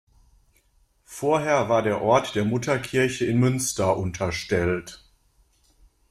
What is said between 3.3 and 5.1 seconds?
Münster unterstellt.